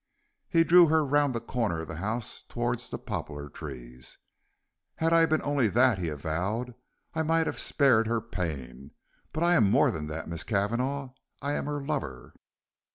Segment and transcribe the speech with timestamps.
[0.49, 4.17] He drew her around the corner of the house towards the poplar trees.
[4.95, 6.73] "Had I been only that," he avowed,
[7.13, 8.95] "I might have spared her pain,
[9.31, 11.09] but I am more than that, Miss Cavanagh,
[11.39, 12.33] I am her lover."